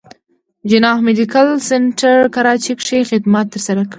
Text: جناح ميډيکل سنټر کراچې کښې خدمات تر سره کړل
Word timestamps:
جناح 0.69 0.97
ميډيکل 1.07 1.47
سنټر 1.69 2.15
کراچې 2.35 2.73
کښې 2.79 2.99
خدمات 3.09 3.47
تر 3.53 3.61
سره 3.67 3.79
کړل 3.83 3.89